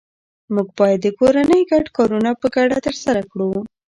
[0.53, 3.49] موږ باید د کورنۍ ګډ کارونه په ګډه ترسره کړو